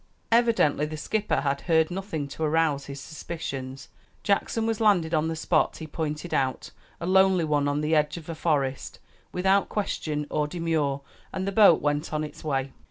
Evidently 0.31 0.87
the 0.87 0.97
skipper 0.97 1.41
had 1.41 1.61
heard 1.61 1.91
nothing 1.91 2.27
to 2.27 2.41
arouse 2.41 2.87
his 2.87 2.99
suspicions. 2.99 3.87
Jackson 4.23 4.65
was 4.65 4.81
landed 4.81 5.13
at 5.13 5.27
the 5.27 5.35
spot 5.35 5.77
he 5.77 5.85
pointed 5.85 6.33
out 6.33 6.71
a 6.99 7.05
lonely 7.05 7.45
one 7.45 7.67
on 7.67 7.81
the 7.81 7.93
edge 7.95 8.17
of 8.17 8.27
a 8.27 8.33
forest, 8.33 8.97
without 9.31 9.69
question 9.69 10.25
or 10.31 10.47
demur, 10.47 11.01
and 11.31 11.47
the 11.47 11.51
boat 11.51 11.83
went 11.83 12.11
on 12.13 12.23
its 12.23 12.43
way. 12.43 12.71